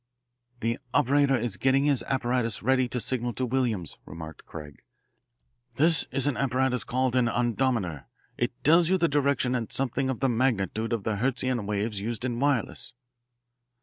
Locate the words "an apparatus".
6.25-6.83